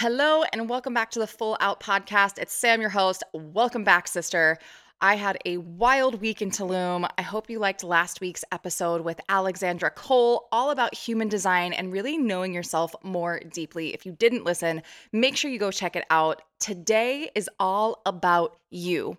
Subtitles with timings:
[0.00, 2.38] Hello, and welcome back to the Full Out Podcast.
[2.38, 3.22] It's Sam, your host.
[3.34, 4.56] Welcome back, sister.
[5.02, 7.06] I had a wild week in Tulum.
[7.18, 11.92] I hope you liked last week's episode with Alexandra Cole, all about human design and
[11.92, 13.92] really knowing yourself more deeply.
[13.92, 14.80] If you didn't listen,
[15.12, 16.40] make sure you go check it out.
[16.60, 19.18] Today is all about you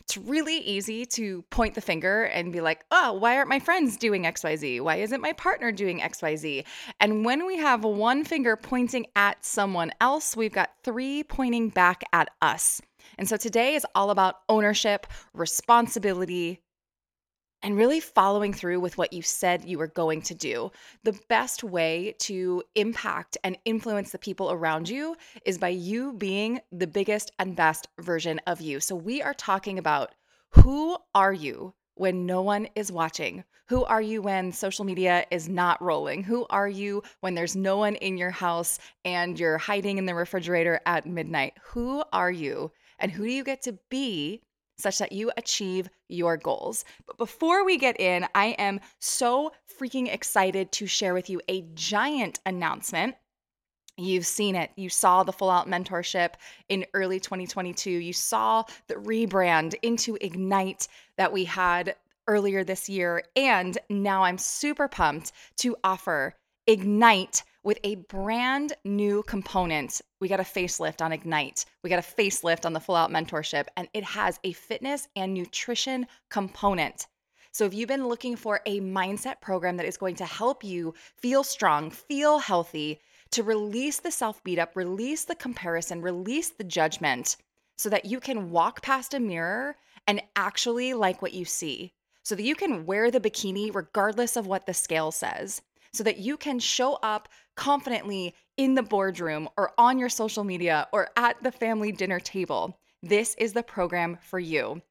[0.00, 3.96] it's really easy to point the finger and be like, oh, why aren't my friends
[3.96, 4.80] doing XYZ?
[4.80, 6.64] Why isn't my partner doing XYZ?
[7.00, 12.02] And when we have one finger pointing at someone else, we've got three pointing back
[12.12, 12.80] at us.
[13.18, 16.60] And so today is all about ownership, responsibility,
[17.62, 20.70] and really following through with what you said you were going to do.
[21.04, 26.60] The best way to impact and influence the people around you is by you being
[26.70, 28.80] the biggest and best version of you.
[28.80, 30.14] So, we are talking about
[30.50, 33.44] who are you when no one is watching?
[33.68, 36.24] Who are you when social media is not rolling?
[36.24, 40.14] Who are you when there's no one in your house and you're hiding in the
[40.14, 41.54] refrigerator at midnight?
[41.62, 42.72] Who are you?
[42.98, 44.42] And who do you get to be
[44.82, 46.84] such that you achieve your goals.
[47.06, 51.62] But before we get in, I am so freaking excited to share with you a
[51.74, 53.14] giant announcement.
[53.96, 54.70] You've seen it.
[54.76, 56.34] You saw the full out mentorship
[56.68, 57.90] in early 2022.
[57.90, 61.94] You saw the rebrand into Ignite that we had
[62.26, 63.22] earlier this year.
[63.36, 66.34] And now I'm super pumped to offer
[66.66, 70.00] Ignite with a brand new component.
[70.20, 71.64] We got a facelift on Ignite.
[71.82, 75.32] We got a facelift on the Full Out Mentorship, and it has a fitness and
[75.32, 77.06] nutrition component.
[77.52, 80.94] So, if you've been looking for a mindset program that is going to help you
[81.18, 83.00] feel strong, feel healthy,
[83.32, 87.36] to release the self beat up, release the comparison, release the judgment,
[87.76, 89.76] so that you can walk past a mirror
[90.06, 94.46] and actually like what you see, so that you can wear the bikini regardless of
[94.46, 99.72] what the scale says, so that you can show up confidently in the boardroom or
[99.78, 102.78] on your social media or at the family dinner table.
[103.02, 104.82] This is the program for you.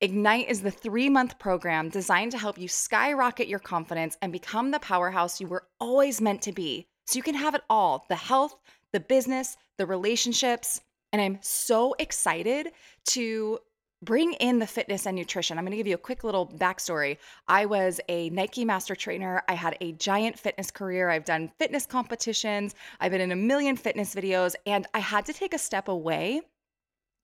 [0.00, 4.70] Ignite is the three month program designed to help you skyrocket your confidence and become
[4.70, 6.86] the powerhouse you were always meant to be.
[7.06, 8.54] So you can have it all the health,
[8.92, 10.80] the business, the relationships.
[11.12, 12.70] And I'm so excited
[13.06, 13.58] to
[14.02, 15.58] bring in the fitness and nutrition.
[15.58, 17.18] I'm going to give you a quick little backstory.
[17.48, 19.42] I was a Nike master trainer.
[19.48, 21.10] I had a giant fitness career.
[21.10, 22.74] I've done fitness competitions.
[23.00, 26.42] I've been in a million fitness videos, and I had to take a step away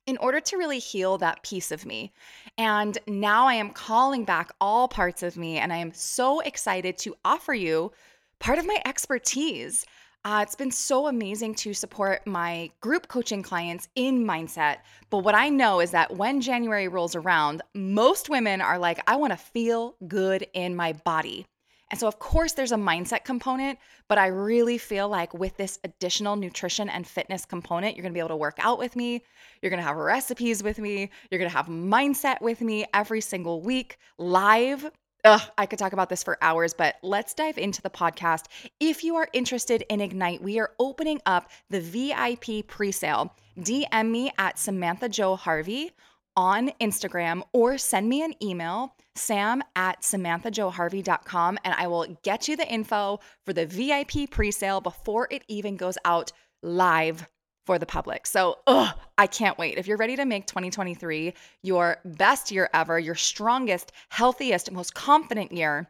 [0.06, 2.12] in order to really heal that piece of me.
[2.58, 6.98] And now I am calling back all parts of me, and I am so excited
[6.98, 7.92] to offer you
[8.40, 9.86] part of my expertise.
[10.26, 14.78] Uh, it's been so amazing to support my group coaching clients in mindset.
[15.10, 19.16] But what I know is that when January rolls around, most women are like, I
[19.16, 21.44] want to feel good in my body.
[21.90, 25.78] And so, of course, there's a mindset component, but I really feel like with this
[25.84, 29.22] additional nutrition and fitness component, you're gonna be able to work out with me.
[29.60, 31.10] You're gonna have recipes with me.
[31.30, 34.90] You're gonna have mindset with me every single week live
[35.24, 38.44] Ugh, I could talk about this for hours, but let's dive into the podcast.
[38.78, 43.30] If you are interested in Ignite, we are opening up the VIP presale.
[43.58, 45.92] DM me at Samantha Jo Harvey
[46.36, 52.56] on Instagram or send me an email, sam at samanthajoharvey.com, and I will get you
[52.56, 56.32] the info for the VIP presale before it even goes out
[56.62, 57.26] live
[57.64, 58.26] for the public.
[58.26, 59.78] So, ugh, I can't wait.
[59.78, 65.52] If you're ready to make 2023 your best year ever, your strongest, healthiest, most confident
[65.52, 65.88] year,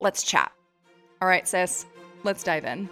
[0.00, 0.52] let's chat.
[1.20, 1.86] All right, sis,
[2.24, 2.88] let's dive in.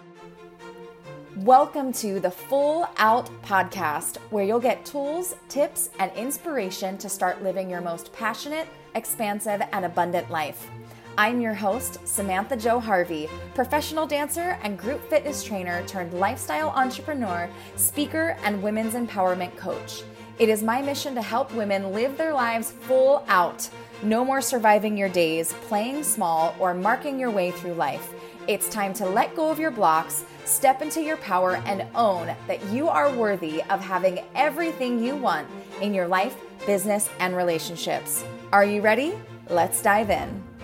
[1.37, 7.43] Welcome to the Full Out Podcast, where you'll get tools, tips, and inspiration to start
[7.43, 10.69] living your most passionate, expansive, and abundant life.
[11.17, 17.49] I'm your host, Samantha Jo Harvey, professional dancer and group fitness trainer turned lifestyle entrepreneur,
[17.77, 20.03] speaker, and women's empowerment coach.
[20.39, 23.69] It is my mission to help women live their lives full out.
[24.03, 28.13] No more surviving your days, playing small, or marking your way through life.
[28.49, 32.61] It's time to let go of your blocks, step into your power, and own that
[32.71, 35.47] you are worthy of having everything you want
[35.81, 36.35] in your life,
[36.65, 38.25] business, and relationships.
[38.51, 39.13] Are you ready?
[39.49, 40.54] Let's dive in.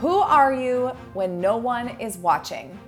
[0.00, 2.78] Who are you when no one is watching?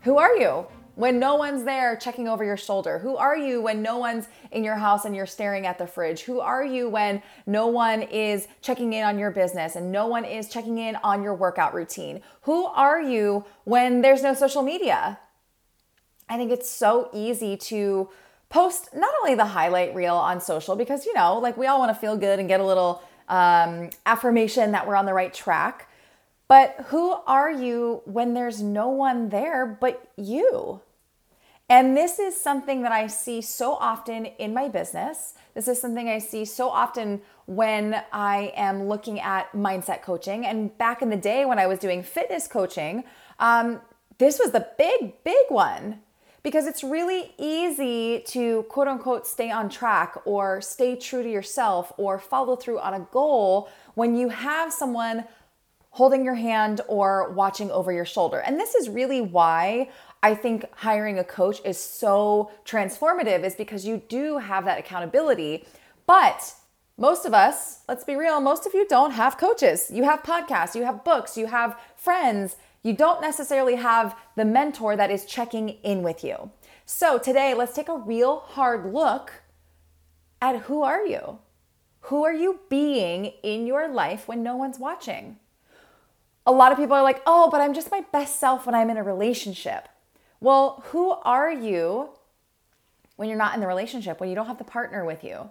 [0.00, 2.98] Who are you when no one's there checking over your shoulder?
[2.98, 6.22] Who are you when no one's in your house and you're staring at the fridge?
[6.22, 10.24] Who are you when no one is checking in on your business and no one
[10.24, 12.22] is checking in on your workout routine?
[12.42, 15.18] Who are you when there's no social media?
[16.30, 18.08] I think it's so easy to
[18.48, 21.94] post not only the highlight reel on social because, you know, like we all want
[21.94, 25.90] to feel good and get a little um, affirmation that we're on the right track
[26.48, 30.80] but who are you when there's no one there but you?
[31.68, 35.34] And this is something that I see so often in my business.
[35.54, 40.46] This is something I see so often when I am looking at mindset coaching.
[40.46, 43.02] And back in the day when I was doing fitness coaching,
[43.40, 43.80] um,
[44.18, 46.00] this was the big, big one
[46.44, 51.92] because it's really easy to quote unquote stay on track or stay true to yourself
[51.96, 55.24] or follow through on a goal when you have someone
[55.96, 58.38] holding your hand or watching over your shoulder.
[58.40, 59.88] And this is really why
[60.22, 65.66] I think hiring a coach is so transformative is because you do have that accountability.
[66.06, 66.52] But
[66.98, 69.90] most of us, let's be real, most of you don't have coaches.
[69.90, 72.56] You have podcasts, you have books, you have friends.
[72.82, 76.50] You don't necessarily have the mentor that is checking in with you.
[76.84, 79.32] So today, let's take a real hard look
[80.42, 81.38] at who are you?
[82.00, 85.38] Who are you being in your life when no one's watching?
[86.46, 88.90] A lot of people are like, oh, but I'm just my best self when I'm
[88.90, 89.88] in a relationship.
[90.40, 92.10] Well, who are you
[93.16, 95.50] when you're not in the relationship, when you don't have the partner with you?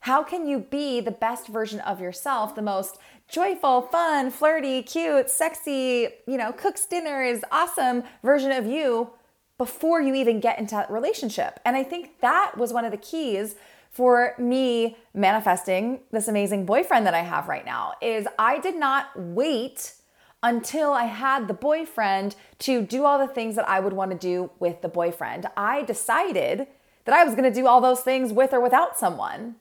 [0.00, 5.30] How can you be the best version of yourself, the most joyful, fun, flirty, cute,
[5.30, 9.10] sexy, you know, cooks dinners, awesome version of you
[9.58, 11.60] before you even get into that relationship?
[11.64, 13.56] And I think that was one of the keys
[13.90, 19.08] for me manifesting this amazing boyfriend that I have right now is I did not
[19.16, 19.94] wait
[20.42, 24.16] until I had the boyfriend to do all the things that I would want to
[24.16, 25.46] do with the boyfriend.
[25.56, 26.66] I decided
[27.04, 29.56] that I was going to do all those things with or without someone.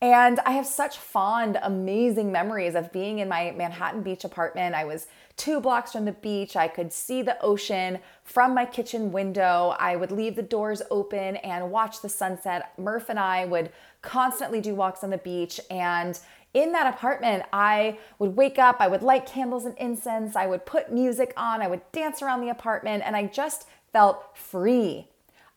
[0.00, 4.74] And I have such fond, amazing memories of being in my Manhattan Beach apartment.
[4.74, 6.56] I was two blocks from the beach.
[6.56, 9.76] I could see the ocean from my kitchen window.
[9.78, 12.72] I would leave the doors open and watch the sunset.
[12.78, 13.70] Murph and I would
[14.02, 15.60] constantly do walks on the beach.
[15.70, 16.18] And
[16.54, 20.66] in that apartment, I would wake up, I would light candles and incense, I would
[20.66, 25.08] put music on, I would dance around the apartment, and I just felt free.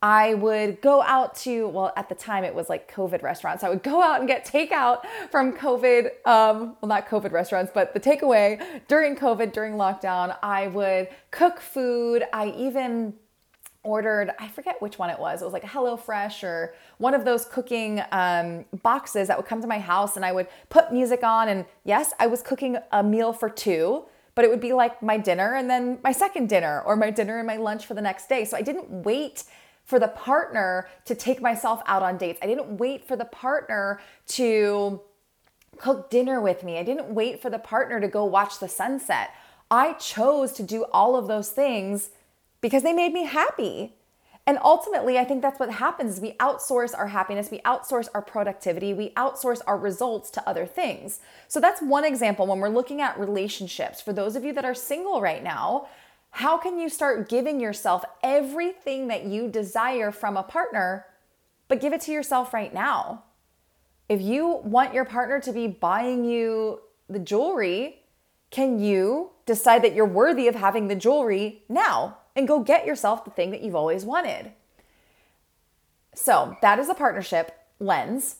[0.01, 3.63] I would go out to, well, at the time it was like COVID restaurants.
[3.63, 7.93] I would go out and get takeout from COVID, um, well, not COVID restaurants, but
[7.93, 10.37] the takeaway during COVID, during lockdown.
[10.43, 12.23] I would cook food.
[12.31, 13.15] I even
[13.85, 15.41] ordered, I forget which one it was.
[15.41, 19.61] It was like a HelloFresh or one of those cooking um, boxes that would come
[19.61, 21.47] to my house, and I would put music on.
[21.47, 25.17] And yes, I was cooking a meal for two, but it would be like my
[25.17, 28.27] dinner and then my second dinner, or my dinner and my lunch for the next
[28.27, 28.43] day.
[28.43, 29.45] So I didn't wait
[29.85, 32.39] for the partner to take myself out on dates.
[32.41, 34.99] I didn't wait for the partner to
[35.77, 36.77] cook dinner with me.
[36.77, 39.29] I didn't wait for the partner to go watch the sunset.
[39.69, 42.09] I chose to do all of those things
[42.65, 43.93] because they made me happy.
[44.47, 46.19] And ultimately, I think that's what happens.
[46.19, 51.19] We outsource our happiness, we outsource our productivity, we outsource our results to other things.
[51.47, 54.01] So that's one example when we're looking at relationships.
[54.01, 55.89] For those of you that are single right now,
[56.31, 61.05] how can you start giving yourself everything that you desire from a partner,
[61.67, 63.25] but give it to yourself right now?
[64.09, 68.01] If you want your partner to be buying you the jewelry,
[68.49, 72.17] can you decide that you're worthy of having the jewelry now?
[72.35, 74.51] And go get yourself the thing that you've always wanted.
[76.13, 78.37] So, that is a partnership lens.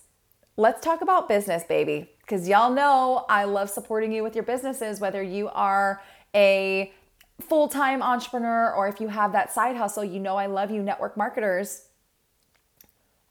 [0.57, 4.99] Let's talk about business, baby, because y'all know I love supporting you with your businesses,
[5.01, 6.01] whether you are
[6.33, 6.93] a
[7.41, 10.03] full time entrepreneur or if you have that side hustle.
[10.03, 11.87] You know, I love you, network marketers.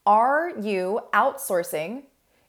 [0.06, 2.02] Are you outsourcing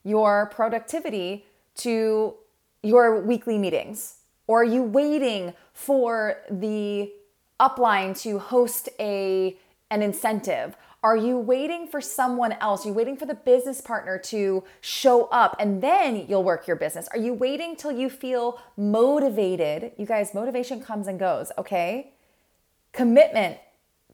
[0.03, 1.45] your productivity
[1.77, 2.35] to
[2.83, 4.17] your weekly meetings?
[4.47, 7.11] Or are you waiting for the
[7.59, 9.57] upline to host a
[9.91, 10.75] an incentive?
[11.05, 12.83] Are you waiting for someone else?
[12.83, 16.75] Are you waiting for the business partner to show up and then you'll work your
[16.75, 17.07] business?
[17.09, 19.91] Are you waiting till you feel motivated?
[19.97, 22.11] You guys, motivation comes and goes, okay?
[22.91, 23.59] Commitment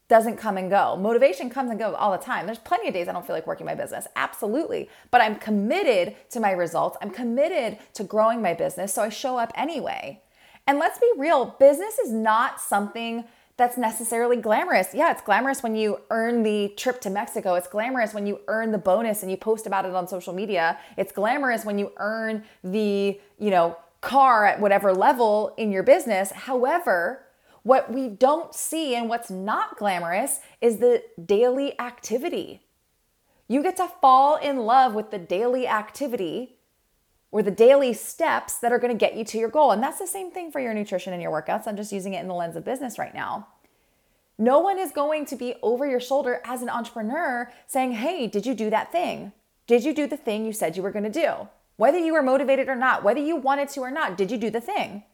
[0.08, 0.94] doesn't come and go.
[0.96, 2.44] Motivation comes and goes all the time.
[2.44, 4.06] There's plenty of days I don't feel like working my business.
[4.14, 4.90] Absolutely.
[5.10, 6.98] But I'm committed to my results.
[7.00, 8.92] I'm committed to growing my business.
[8.92, 10.20] So I show up anyway.
[10.66, 13.24] And let's be real, business is not something
[13.56, 14.94] that's necessarily glamorous.
[14.94, 17.54] Yeah, it's glamorous when you earn the trip to Mexico.
[17.54, 20.78] It's glamorous when you earn the bonus and you post about it on social media.
[20.96, 26.32] It's glamorous when you earn the, you know, car at whatever level in your business.
[26.32, 27.24] However,
[27.62, 32.62] what we don't see and what's not glamorous is the daily activity.
[33.48, 36.56] You get to fall in love with the daily activity
[37.32, 39.72] or the daily steps that are going to get you to your goal.
[39.72, 41.66] And that's the same thing for your nutrition and your workouts.
[41.66, 43.48] I'm just using it in the lens of business right now.
[44.38, 48.46] No one is going to be over your shoulder as an entrepreneur saying, Hey, did
[48.46, 49.32] you do that thing?
[49.66, 51.48] Did you do the thing you said you were going to do?
[51.76, 54.50] Whether you were motivated or not, whether you wanted to or not, did you do
[54.50, 55.04] the thing?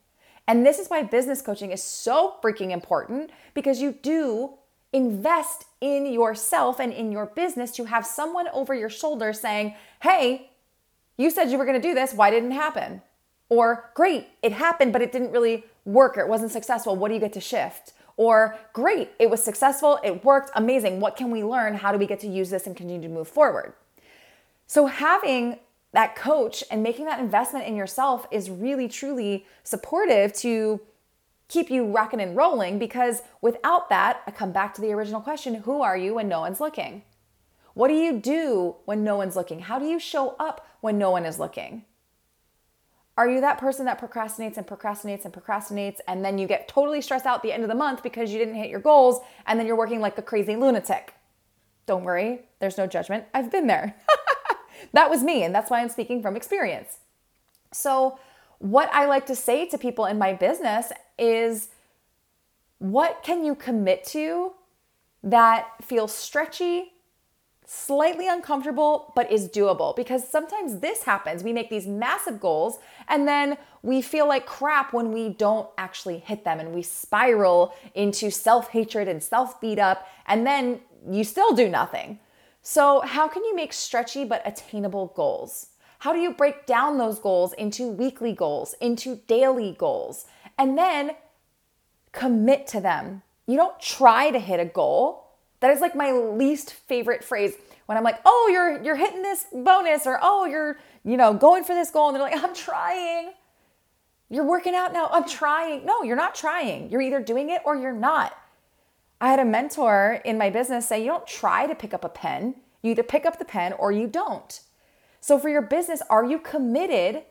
[0.47, 4.55] And this is why business coaching is so freaking important because you do
[4.93, 10.48] invest in yourself and in your business to have someone over your shoulder saying, Hey,
[11.19, 12.15] you said you were going to do this.
[12.15, 13.03] Why didn't it happen?
[13.51, 16.97] Or, Great, it happened, but it didn't really work or it wasn't successful.
[16.97, 17.93] What do you get to shift?
[18.17, 19.99] Or, Great, it was successful.
[20.03, 20.51] It worked.
[20.55, 21.01] Amazing.
[21.01, 21.75] What can we learn?
[21.75, 23.75] How do we get to use this and continue to move forward?
[24.67, 25.59] So, having
[25.93, 30.81] that coach and making that investment in yourself is really, truly supportive to
[31.49, 35.55] keep you rocking and rolling because without that, I come back to the original question
[35.55, 37.03] who are you when no one's looking?
[37.79, 39.61] What do you do when no one's looking?
[39.61, 41.85] How do you show up when no one is looking?
[43.17, 47.01] Are you that person that procrastinates and procrastinates and procrastinates and then you get totally
[47.01, 49.61] stressed out at the end of the month because you didn't hit your goals and
[49.61, 51.15] then you're working like a crazy lunatic?
[51.87, 53.27] Don't worry, there's no judgment.
[53.33, 53.95] I've been there.
[54.93, 56.99] that was me, and that's why I'm speaking from experience.
[57.73, 58.19] So,
[58.59, 61.69] what I like to say to people in my business is
[62.79, 64.55] what can you commit to
[65.23, 66.95] that feels stretchy,
[67.71, 69.95] slightly uncomfortable, but is doable?
[69.95, 71.45] Because sometimes this happens.
[71.45, 76.19] We make these massive goals and then we feel like crap when we don't actually
[76.19, 81.25] hit them and we spiral into self hatred and self beat up, and then you
[81.25, 82.19] still do nothing.
[82.63, 85.69] So, how can you make stretchy but attainable goals?
[86.01, 90.27] How do you break down those goals into weekly goals, into daily goals?
[90.59, 91.13] and then
[92.13, 93.23] commit to them.
[93.47, 95.28] You don't try to hit a goal.
[95.61, 97.55] That is like my least favorite phrase
[97.87, 101.65] when I'm like, "Oh, you're you're hitting this bonus," or "Oh, you're you know going
[101.65, 103.33] for this goal," and they're like, "I'm trying."
[104.31, 105.09] You're working out now.
[105.11, 105.87] I'm trying.
[105.87, 106.91] No, you're not trying.
[106.91, 108.37] You're either doing it or you're not.
[109.21, 112.09] I had a mentor in my business say, "You don't try to pick up a
[112.09, 112.57] pen.
[112.83, 114.61] You either pick up the pen or you don't."
[115.21, 117.25] So for your business, are you committed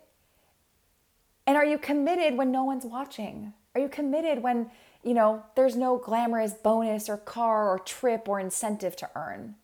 [1.48, 3.54] and are you committed when no one's watching?
[3.74, 4.70] Are you committed when,
[5.04, 9.56] you know, there's no glamorous bonus or car or trip or incentive to earn?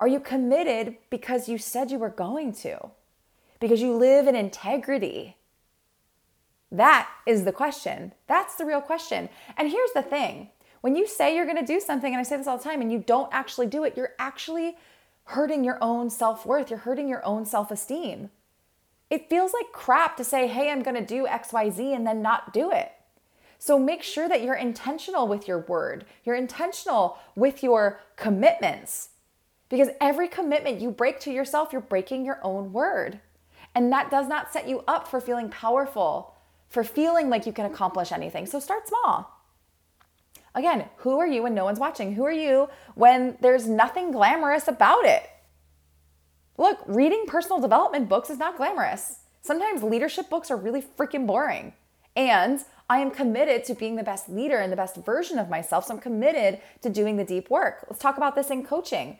[0.00, 2.90] Are you committed because you said you were going to?
[3.60, 5.36] Because you live in integrity?
[6.72, 8.12] That is the question.
[8.26, 9.28] That's the real question.
[9.56, 12.36] And here's the thing when you say you're going to do something, and I say
[12.36, 14.76] this all the time, and you don't actually do it, you're actually
[15.24, 16.70] hurting your own self worth.
[16.70, 18.30] You're hurting your own self esteem.
[19.10, 22.70] It feels like crap to say, hey, I'm gonna do XYZ and then not do
[22.72, 22.90] it.
[23.62, 29.10] So make sure that you're intentional with your word, you're intentional with your commitments.
[29.68, 33.20] Because every commitment you break to yourself, you're breaking your own word.
[33.72, 36.34] And that does not set you up for feeling powerful,
[36.70, 38.46] for feeling like you can accomplish anything.
[38.46, 39.30] So start small.
[40.56, 42.14] Again, who are you when no one's watching?
[42.14, 45.22] Who are you when there's nothing glamorous about it?
[46.58, 49.20] Look, reading personal development books is not glamorous.
[49.40, 51.74] Sometimes leadership books are really freaking boring.
[52.16, 55.86] And I am committed to being the best leader and the best version of myself.
[55.86, 57.86] So I'm committed to doing the deep work.
[57.88, 59.18] Let's talk about this in coaching.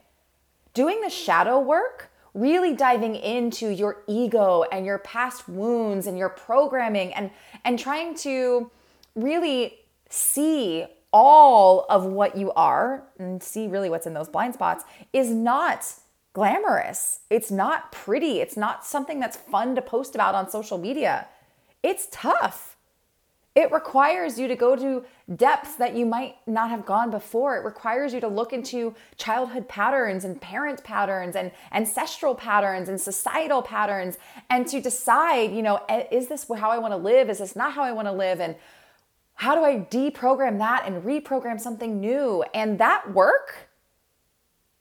[0.75, 6.29] Doing the shadow work, really diving into your ego and your past wounds and your
[6.29, 7.31] programming and
[7.65, 8.71] and trying to
[9.15, 9.79] really
[10.11, 15.31] see all of what you are and see really what's in those blind spots is
[15.31, 15.95] not
[16.35, 17.21] glamorous.
[17.31, 18.41] It's not pretty.
[18.41, 21.27] It's not something that's fun to post about on social media.
[21.83, 22.77] It's tough.
[23.55, 25.05] It requires you to go to
[25.37, 27.57] depths that you might not have gone before.
[27.57, 32.99] It requires you to look into childhood patterns and parent patterns and ancestral patterns and
[32.99, 34.17] societal patterns
[34.49, 35.81] and to decide, you know,
[36.11, 37.29] is this how I want to live?
[37.29, 38.41] Is this not how I want to live?
[38.41, 38.57] And
[39.35, 42.45] how do I deprogram that and reprogram something new?
[42.55, 43.69] And that work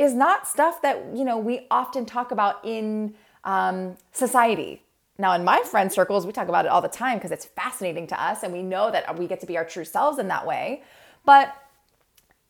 [0.02, 3.14] is not stuff that you know we often talk about in
[3.44, 4.82] um, society
[5.22, 8.08] now in my friend circles we talk about it all the time because it's fascinating
[8.08, 10.46] to us and we know that we get to be our true selves in that
[10.46, 10.84] way
[11.26, 11.56] but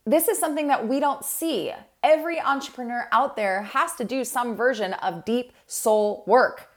[0.05, 4.55] this is something that we don't see every entrepreneur out there has to do some
[4.55, 6.69] version of deep soul work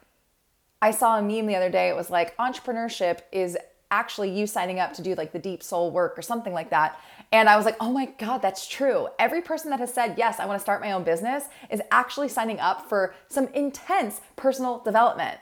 [0.82, 3.56] i saw a meme the other day it was like entrepreneurship is
[3.94, 6.98] actually you signing up to do like the deep soul work or something like that.
[7.30, 9.06] And I was like, oh my God, that's true.
[9.20, 12.28] Every person that has said, yes, I want to start my own business is actually
[12.28, 15.38] signing up for some intense personal development.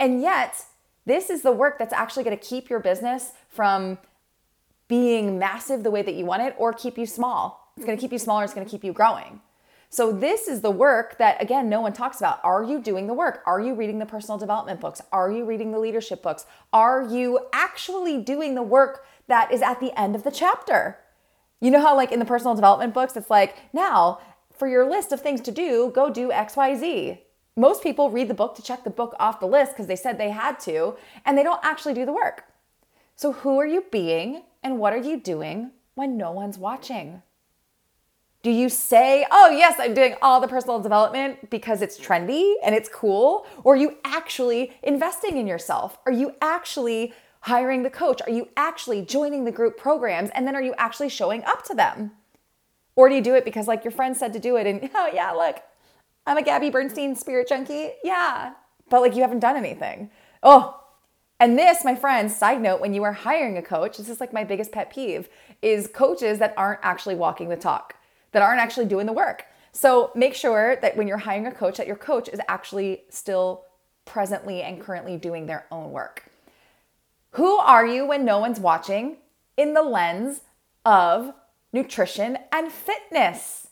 [0.00, 0.64] And yet,
[1.06, 3.98] this is the work that's actually going to keep your business from
[4.88, 7.72] being massive the way that you want it or keep you small.
[7.76, 9.40] It's going to keep you smaller, it's going to keep you growing.
[9.90, 12.40] So, this is the work that, again, no one talks about.
[12.44, 13.42] Are you doing the work?
[13.46, 15.00] Are you reading the personal development books?
[15.12, 16.44] Are you reading the leadership books?
[16.74, 20.98] Are you actually doing the work that is at the end of the chapter?
[21.60, 24.20] You know how, like in the personal development books, it's like, now
[24.58, 27.18] for your list of things to do, go do XYZ.
[27.58, 30.16] Most people read the book to check the book off the list because they said
[30.16, 32.44] they had to, and they don't actually do the work.
[33.16, 37.20] So, who are you being and what are you doing when no one's watching?
[38.44, 42.76] Do you say, oh, yes, I'm doing all the personal development because it's trendy and
[42.76, 43.44] it's cool?
[43.64, 45.98] Or are you actually investing in yourself?
[46.06, 48.22] Are you actually hiring the coach?
[48.22, 50.30] Are you actually joining the group programs?
[50.32, 52.12] And then are you actually showing up to them?
[52.94, 55.10] Or do you do it because, like, your friend said to do it and, oh,
[55.12, 55.56] yeah, look,
[56.28, 57.92] I'm a Gabby Bernstein spirit junkie?
[58.04, 58.52] Yeah.
[58.90, 60.10] But, like, you haven't done anything.
[60.42, 60.78] Oh,
[61.40, 64.32] and this, my friends, side note, when you are hiring a coach, this is like
[64.32, 65.30] my biggest pet peeve,
[65.62, 67.94] is coaches that aren't actually walking the talk,
[68.32, 69.46] that aren't actually doing the work.
[69.72, 73.64] So make sure that when you're hiring a coach, that your coach is actually still
[74.04, 76.24] presently and currently doing their own work.
[77.32, 79.16] Who are you when no one's watching
[79.56, 80.42] in the lens
[80.84, 81.32] of
[81.72, 83.67] nutrition and fitness?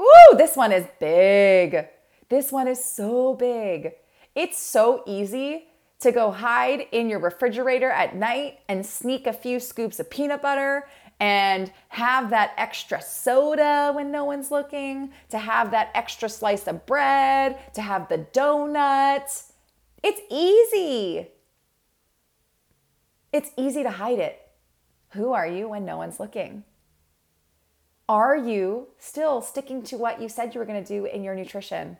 [0.00, 1.88] Ooh, this one is big.
[2.28, 3.92] This one is so big.
[4.34, 5.64] It's so easy
[6.00, 10.40] to go hide in your refrigerator at night and sneak a few scoops of peanut
[10.42, 10.86] butter
[11.20, 16.86] and have that extra soda when no one's looking, to have that extra slice of
[16.86, 19.42] bread, to have the donut.
[20.02, 21.28] It's easy.
[23.32, 24.40] It's easy to hide it.
[25.10, 26.62] Who are you when no one's looking?
[28.08, 31.34] Are you still sticking to what you said you were going to do in your
[31.34, 31.98] nutrition?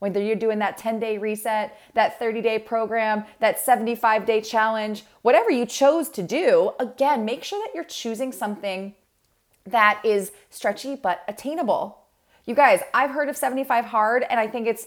[0.00, 5.04] whether you're doing that 10 day reset, that 30 day program, that 75 day challenge,
[5.22, 8.94] whatever you chose to do, again, make sure that you're choosing something
[9.64, 11.98] that is stretchy but attainable.
[12.46, 14.86] You guys, I've heard of 75 hard and I think it's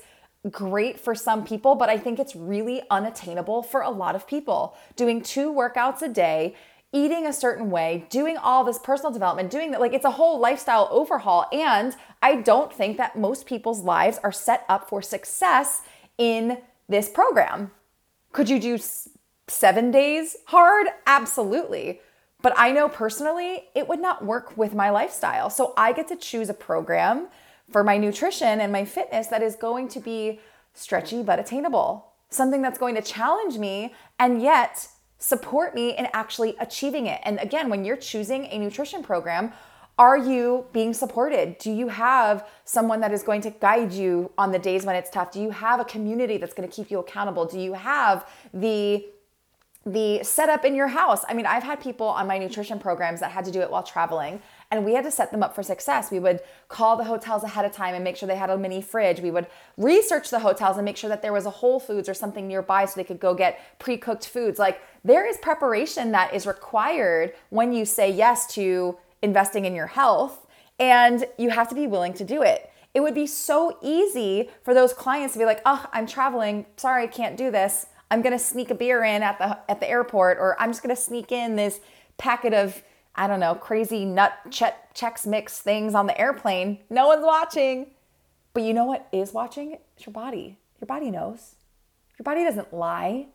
[0.49, 4.75] great for some people, but I think it's really unattainable for a lot of people.
[4.95, 6.55] Doing two workouts a day
[6.93, 9.81] eating a certain way, doing all this personal development, doing that.
[9.81, 11.47] Like it's a whole lifestyle overhaul.
[11.51, 15.81] And I don't think that most people's lives are set up for success
[16.17, 17.71] in this program.
[18.31, 18.77] Could you do
[19.47, 20.87] seven days hard?
[21.07, 21.99] Absolutely.
[22.41, 25.49] But I know personally it would not work with my lifestyle.
[25.49, 27.27] So I get to choose a program
[27.71, 30.39] for my nutrition and my fitness that is going to be
[30.73, 34.87] stretchy but attainable, something that's going to challenge me and yet
[35.23, 37.21] support me in actually achieving it.
[37.23, 39.53] And again, when you're choosing a nutrition program,
[39.97, 41.57] are you being supported?
[41.59, 45.09] Do you have someone that is going to guide you on the days when it's
[45.09, 45.31] tough?
[45.31, 47.45] Do you have a community that's going to keep you accountable?
[47.45, 49.05] Do you have the
[49.85, 51.25] the setup in your house?
[51.27, 53.83] I mean, I've had people on my nutrition programs that had to do it while
[53.83, 54.41] traveling
[54.73, 56.09] and we had to set them up for success.
[56.09, 58.81] We would call the hotels ahead of time and make sure they had a mini
[58.81, 59.19] fridge.
[59.19, 59.45] We would
[59.77, 62.85] research the hotels and make sure that there was a Whole Foods or something nearby
[62.85, 64.57] so they could go get pre cooked foods.
[64.57, 69.87] Like there is preparation that is required when you say yes to investing in your
[69.87, 70.47] health,
[70.79, 72.69] and you have to be willing to do it.
[72.93, 76.65] It would be so easy for those clients to be like, oh, I'm traveling.
[76.77, 77.87] Sorry, I can't do this.
[78.11, 80.95] I'm gonna sneak a beer in at the at the airport, or I'm just gonna
[80.95, 81.79] sneak in this
[82.17, 82.83] packet of
[83.15, 86.79] I don't know, crazy nut che- Chex Mix things on the airplane.
[86.89, 87.91] No one's watching.
[88.53, 89.77] But you know what is watching?
[89.95, 90.57] It's your body.
[90.79, 91.55] Your body knows.
[92.19, 93.27] Your body doesn't lie.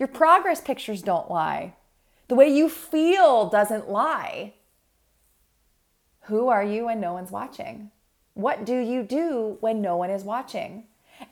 [0.00, 1.74] Your progress pictures don't lie.
[2.28, 4.54] The way you feel doesn't lie.
[6.22, 7.90] Who are you when no one's watching?
[8.32, 10.84] What do you do when no one is watching?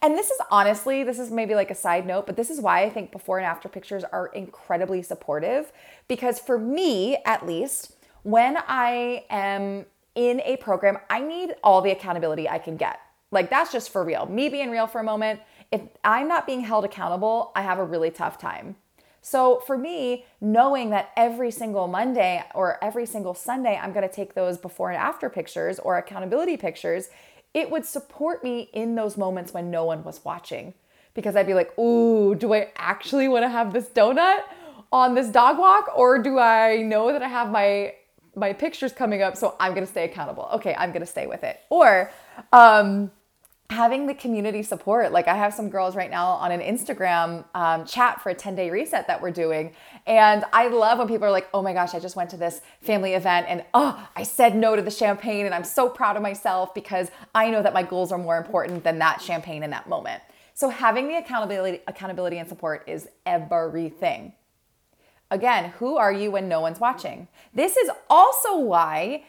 [0.02, 2.82] And this is honestly, this is maybe like a side note, but this is why
[2.82, 5.72] I think before and after pictures are incredibly supportive.
[6.06, 11.90] Because for me, at least, when I am in a program, I need all the
[11.90, 13.00] accountability I can get.
[13.30, 14.26] Like that's just for real.
[14.26, 17.84] Me being real for a moment, if I'm not being held accountable, I have a
[17.84, 18.76] really tough time.
[19.20, 24.34] So for me, knowing that every single Monday or every single Sunday, I'm gonna take
[24.34, 27.10] those before and after pictures or accountability pictures
[27.54, 30.74] it would support me in those moments when no one was watching
[31.14, 34.40] because I'd be like, ooh, do I actually want to have this donut
[34.92, 37.94] on this dog walk or do I know that I have my
[38.34, 40.48] my pictures coming up so I'm going to stay accountable.
[40.54, 41.58] Okay, I'm going to stay with it.
[41.70, 42.12] Or
[42.52, 43.10] um
[43.70, 45.12] having the community support.
[45.12, 48.54] Like I have some girls right now on an Instagram um, chat for a 10
[48.54, 49.74] day reset that we're doing.
[50.06, 52.62] And I love when people are like, oh my gosh, I just went to this
[52.80, 56.22] family event and oh, I said no to the champagne and I'm so proud of
[56.22, 59.86] myself because I know that my goals are more important than that champagne in that
[59.86, 60.22] moment.
[60.54, 64.32] So having the accountability, accountability and support is everything.
[65.30, 67.28] Again, who are you when no one's watching?
[67.52, 69.24] This is also why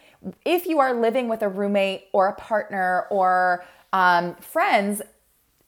[0.45, 5.01] if you are living with a roommate or a partner or um, friends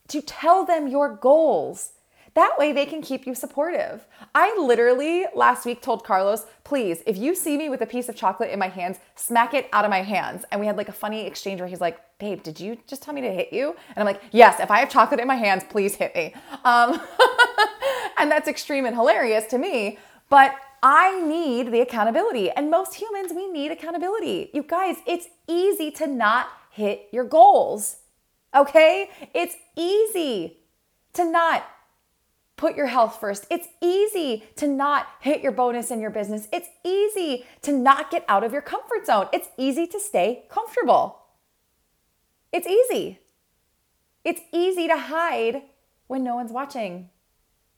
[0.09, 1.93] to tell them your goals.
[2.33, 4.05] That way they can keep you supportive.
[4.33, 8.15] I literally last week told Carlos, please, if you see me with a piece of
[8.15, 10.45] chocolate in my hands, smack it out of my hands.
[10.49, 13.13] And we had like a funny exchange where he's like, babe, did you just tell
[13.13, 13.75] me to hit you?
[13.95, 16.33] And I'm like, yes, if I have chocolate in my hands, please hit me.
[16.63, 17.01] Um,
[18.17, 19.97] and that's extreme and hilarious to me.
[20.29, 22.49] But I need the accountability.
[22.49, 24.49] And most humans, we need accountability.
[24.53, 27.97] You guys, it's easy to not hit your goals.
[28.55, 29.09] Okay?
[29.33, 30.57] It's easy
[31.13, 31.65] to not
[32.57, 33.47] put your health first.
[33.49, 36.47] It's easy to not hit your bonus in your business.
[36.53, 39.27] It's easy to not get out of your comfort zone.
[39.33, 41.19] It's easy to stay comfortable.
[42.51, 43.19] It's easy.
[44.23, 45.63] It's easy to hide
[46.07, 47.09] when no one's watching.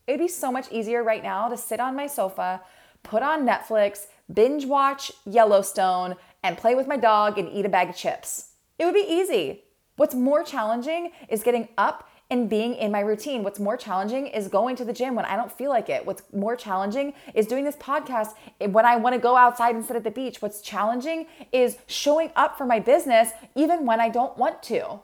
[0.05, 2.61] It'd be so much easier right now to sit on my sofa,
[3.03, 7.89] put on Netflix, binge watch Yellowstone, and play with my dog and eat a bag
[7.89, 8.51] of chips.
[8.79, 9.63] It would be easy.
[9.95, 13.43] What's more challenging is getting up and being in my routine.
[13.43, 16.05] What's more challenging is going to the gym when I don't feel like it.
[16.05, 19.95] What's more challenging is doing this podcast when I want to go outside and sit
[19.95, 20.41] at the beach.
[20.41, 24.99] What's challenging is showing up for my business even when I don't want to.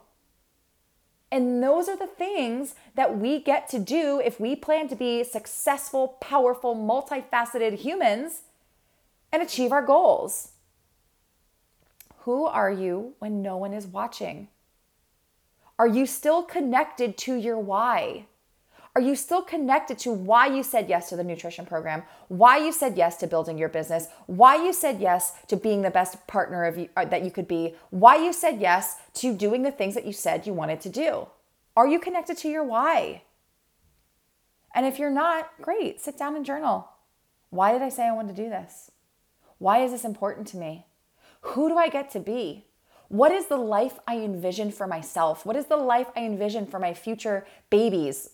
[1.32, 5.22] And those are the things that we get to do if we plan to be
[5.22, 8.42] successful, powerful, multifaceted humans
[9.32, 10.52] and achieve our goals.
[12.24, 14.48] Who are you when no one is watching?
[15.78, 18.26] Are you still connected to your why?
[18.96, 22.02] Are you still connected to why you said yes to the nutrition program?
[22.26, 24.08] Why you said yes to building your business?
[24.26, 27.46] Why you said yes to being the best partner of you, uh, that you could
[27.46, 27.76] be?
[27.90, 31.28] Why you said yes to doing the things that you said you wanted to do?
[31.76, 33.22] Are you connected to your why?
[34.74, 36.88] And if you're not, great, sit down and journal.
[37.50, 38.90] Why did I say I wanted to do this?
[39.58, 40.86] Why is this important to me?
[41.42, 42.66] Who do I get to be?
[43.08, 45.46] What is the life I envision for myself?
[45.46, 48.30] What is the life I envision for my future babies?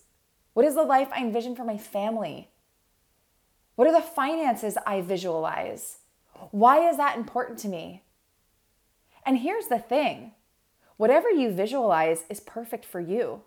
[0.57, 2.49] What is the life I envision for my family?
[3.75, 5.99] What are the finances I visualize?
[6.51, 8.05] Why is that important to me?
[9.27, 10.33] And here's the thing
[10.97, 13.43] whatever you visualize is perfect for you.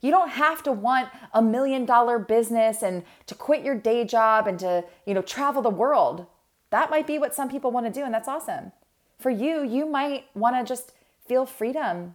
[0.00, 4.46] You don't have to want a million dollar business and to quit your day job
[4.46, 6.24] and to, you know, travel the world.
[6.70, 8.72] That might be what some people want to do and that's awesome.
[9.18, 10.92] For you, you might want to just
[11.28, 12.14] feel freedom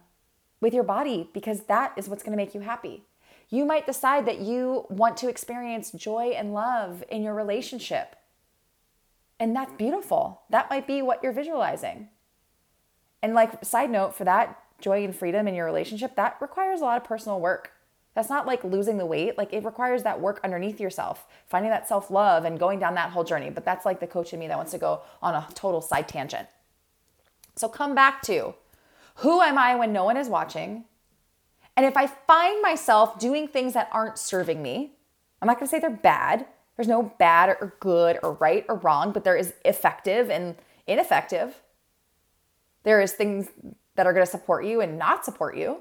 [0.60, 3.04] with your body because that is what's going to make you happy.
[3.50, 8.16] You might decide that you want to experience joy and love in your relationship.
[9.38, 10.42] And that's beautiful.
[10.50, 12.08] That might be what you're visualizing.
[13.22, 16.84] And, like, side note for that joy and freedom in your relationship, that requires a
[16.84, 17.72] lot of personal work.
[18.14, 19.38] That's not like losing the weight.
[19.38, 23.10] Like it requires that work underneath yourself, finding that self love and going down that
[23.10, 23.50] whole journey.
[23.50, 26.08] But that's like the coach in me that wants to go on a total side
[26.08, 26.48] tangent.
[27.56, 28.54] So come back to
[29.16, 30.84] who am I when no one is watching?
[31.76, 34.92] And if I find myself doing things that aren't serving me,
[35.40, 36.46] I'm not gonna say they're bad.
[36.76, 40.56] There's no bad or good or right or wrong, but there is effective and
[40.86, 41.60] ineffective.
[42.82, 43.48] There is things
[43.96, 45.78] that are gonna support you and not support you.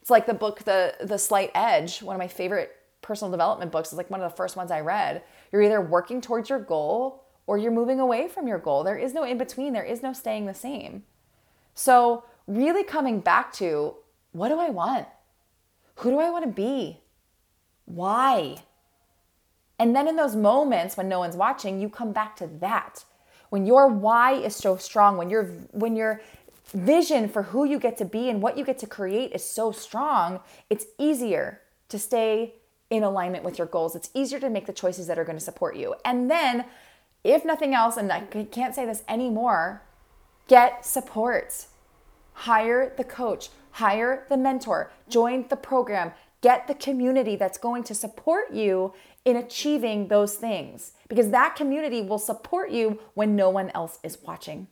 [0.00, 3.88] It's like the book, The The Slight Edge, one of my favorite personal development books.
[3.88, 5.22] It's like one of the first ones I read.
[5.52, 8.82] You're either working towards your goal or you're moving away from your goal.
[8.82, 11.04] There is no in between, there is no staying the same.
[11.74, 13.94] So, really coming back to
[14.36, 15.06] what do I want?
[15.96, 17.00] Who do I want to be?
[17.86, 18.56] Why?
[19.78, 23.04] And then in those moments when no one's watching, you come back to that.
[23.50, 26.20] When your why is so strong, when your when your
[26.74, 29.70] vision for who you get to be and what you get to create is so
[29.70, 32.54] strong, it's easier to stay
[32.90, 33.94] in alignment with your goals.
[33.94, 35.94] It's easier to make the choices that are going to support you.
[36.04, 36.64] And then,
[37.24, 39.82] if nothing else, and I can't say this anymore,
[40.48, 41.66] get support.
[42.32, 46.10] Hire the coach, hire the mentor, join the program,
[46.40, 48.94] get the community that's going to support you
[49.26, 54.16] in achieving those things because that community will support you when no one else is
[54.22, 54.66] watching.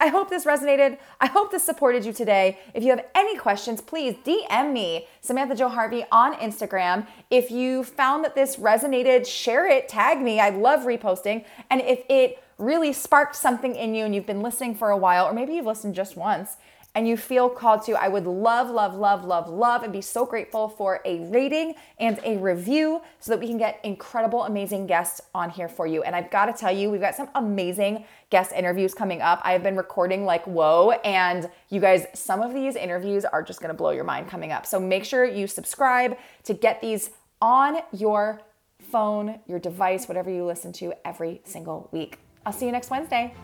[0.00, 0.98] I hope this resonated.
[1.20, 2.58] I hope this supported you today.
[2.74, 7.06] If you have any questions, please DM me, Samantha Jo Harvey, on Instagram.
[7.30, 10.40] If you found that this resonated, share it, tag me.
[10.40, 11.44] I love reposting.
[11.70, 15.26] And if it really sparked something in you and you've been listening for a while,
[15.26, 16.56] or maybe you've listened just once,
[16.94, 20.26] and you feel called to, I would love, love, love, love, love, and be so
[20.26, 25.20] grateful for a rating and a review so that we can get incredible, amazing guests
[25.34, 26.02] on here for you.
[26.02, 29.40] And I've got to tell you, we've got some amazing guest interviews coming up.
[29.42, 33.60] I have been recording like whoa, and you guys, some of these interviews are just
[33.60, 34.66] gonna blow your mind coming up.
[34.66, 38.40] So make sure you subscribe to get these on your
[38.80, 42.18] phone, your device, whatever you listen to every single week.
[42.44, 43.34] I'll see you next Wednesday.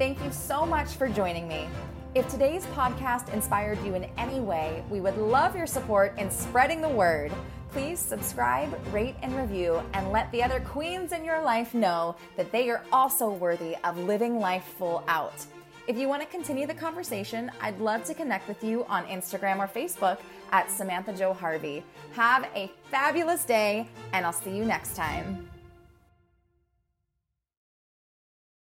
[0.00, 1.68] Thank you so much for joining me.
[2.14, 6.80] If today's podcast inspired you in any way, we would love your support in spreading
[6.80, 7.30] the word.
[7.68, 12.50] Please subscribe, rate, and review, and let the other queens in your life know that
[12.50, 15.44] they are also worthy of living life full out.
[15.86, 19.58] If you want to continue the conversation, I'd love to connect with you on Instagram
[19.58, 20.18] or Facebook
[20.50, 21.84] at Samantha Jo Harvey.
[22.12, 25.49] Have a fabulous day, and I'll see you next time.